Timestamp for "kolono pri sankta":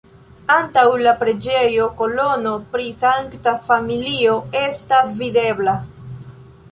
1.99-3.53